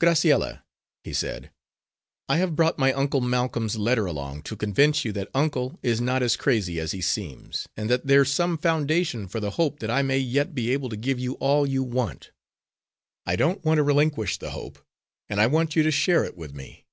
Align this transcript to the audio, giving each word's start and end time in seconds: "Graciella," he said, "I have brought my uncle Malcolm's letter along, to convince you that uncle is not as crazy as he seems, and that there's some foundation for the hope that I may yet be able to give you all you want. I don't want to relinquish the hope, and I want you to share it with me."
"Graciella," 0.00 0.64
he 1.04 1.12
said, 1.12 1.52
"I 2.28 2.38
have 2.38 2.56
brought 2.56 2.76
my 2.76 2.92
uncle 2.92 3.20
Malcolm's 3.20 3.76
letter 3.76 4.04
along, 4.04 4.42
to 4.42 4.56
convince 4.56 5.04
you 5.04 5.12
that 5.12 5.30
uncle 5.32 5.78
is 5.80 6.00
not 6.00 6.24
as 6.24 6.34
crazy 6.34 6.80
as 6.80 6.90
he 6.90 7.00
seems, 7.00 7.68
and 7.76 7.88
that 7.88 8.04
there's 8.08 8.32
some 8.32 8.58
foundation 8.58 9.28
for 9.28 9.38
the 9.38 9.50
hope 9.52 9.78
that 9.78 9.88
I 9.92 10.02
may 10.02 10.18
yet 10.18 10.56
be 10.56 10.72
able 10.72 10.88
to 10.88 10.96
give 10.96 11.20
you 11.20 11.34
all 11.34 11.68
you 11.68 11.84
want. 11.84 12.32
I 13.26 13.36
don't 13.36 13.64
want 13.64 13.78
to 13.78 13.84
relinquish 13.84 14.38
the 14.38 14.50
hope, 14.50 14.84
and 15.28 15.40
I 15.40 15.46
want 15.46 15.76
you 15.76 15.84
to 15.84 15.92
share 15.92 16.24
it 16.24 16.36
with 16.36 16.52
me." 16.52 16.84